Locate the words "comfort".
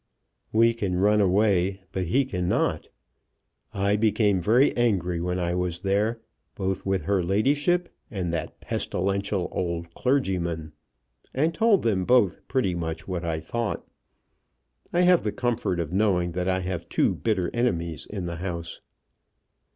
15.31-15.79